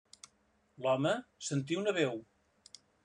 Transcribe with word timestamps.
L'home 0.85 1.11
sentí 1.49 1.77
una 1.83 1.93
veu. 1.99 2.17